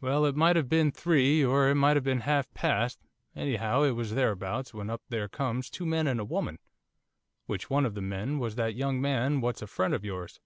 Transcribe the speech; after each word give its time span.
'Well, 0.00 0.24
it 0.24 0.34
might 0.36 0.56
have 0.56 0.70
been 0.70 0.90
three, 0.90 1.44
or 1.44 1.68
it 1.68 1.74
might 1.74 1.98
have 1.98 2.04
been 2.04 2.20
half 2.20 2.50
past, 2.54 2.98
anyhow 3.34 3.82
it 3.82 3.90
was 3.90 4.14
thereabouts, 4.14 4.72
when 4.72 4.88
up 4.88 5.02
there 5.10 5.28
comes 5.28 5.68
two 5.68 5.84
men 5.84 6.06
and 6.06 6.18
a 6.18 6.24
woman, 6.24 6.58
which 7.44 7.68
one 7.68 7.84
of 7.84 7.92
the 7.94 8.00
men 8.00 8.38
was 8.38 8.54
that 8.54 8.74
young 8.74 9.02
man 9.02 9.42
what's 9.42 9.60
a 9.60 9.66
friend 9.66 9.92
of 9.92 10.02
yours. 10.02 10.40